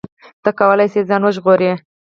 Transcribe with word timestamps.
ته 0.43 0.49
کولی 0.59 0.87
شې 0.91 1.01
ځان 1.09 1.21
وژغورې. 1.23 1.71